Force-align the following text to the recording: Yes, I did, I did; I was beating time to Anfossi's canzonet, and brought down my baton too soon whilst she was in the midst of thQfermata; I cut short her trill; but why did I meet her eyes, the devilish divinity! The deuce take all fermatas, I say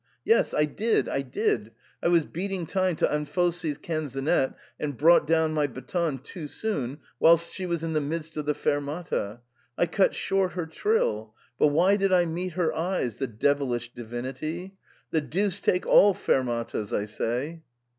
Yes, 0.25 0.51
I 0.55 0.65
did, 0.65 1.07
I 1.07 1.21
did; 1.21 1.73
I 2.01 2.07
was 2.07 2.25
beating 2.25 2.65
time 2.65 2.95
to 2.95 3.07
Anfossi's 3.07 3.77
canzonet, 3.77 4.55
and 4.79 4.97
brought 4.97 5.27
down 5.27 5.53
my 5.53 5.67
baton 5.67 6.17
too 6.17 6.47
soon 6.47 6.97
whilst 7.19 7.53
she 7.53 7.67
was 7.67 7.83
in 7.83 7.93
the 7.93 8.01
midst 8.01 8.35
of 8.35 8.47
thQfermata; 8.47 9.41
I 9.77 9.85
cut 9.85 10.15
short 10.15 10.53
her 10.53 10.65
trill; 10.65 11.35
but 11.59 11.67
why 11.67 11.97
did 11.97 12.11
I 12.11 12.25
meet 12.25 12.53
her 12.53 12.73
eyes, 12.73 13.17
the 13.17 13.27
devilish 13.27 13.93
divinity! 13.93 14.75
The 15.11 15.21
deuce 15.21 15.61
take 15.61 15.85
all 15.85 16.15
fermatas, 16.15 16.91
I 16.91 17.05
say 17.05 17.61